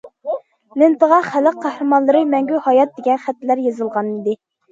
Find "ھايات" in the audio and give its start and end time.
2.69-2.97